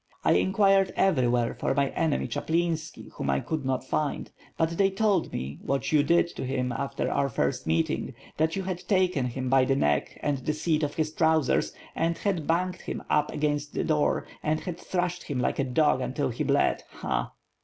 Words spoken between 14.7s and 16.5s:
thrashed him like a dog until he